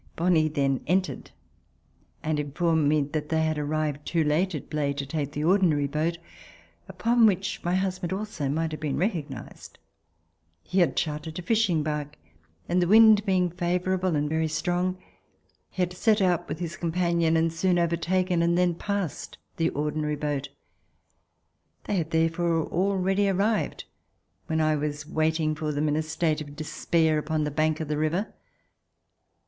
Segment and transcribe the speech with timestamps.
[0.17, 1.29] Bonle then entered
[2.23, 5.85] and informed me that they had arrived too late at Blaye to take the ordinary
[5.85, 6.17] boat,
[6.89, 9.77] upon which my husband also might have been recognized.
[10.63, 12.17] He had chartered a fishing bark,
[12.67, 14.97] and the wind being favorable and very strong,
[15.69, 20.15] he had set out with his companion and soon overtaken and then passed the ordinary
[20.15, 20.49] boat.
[21.83, 23.85] They had therefore already arrived
[24.47, 27.87] when I was waiting for them in a state of despair upon the bank of
[27.87, 28.33] the river.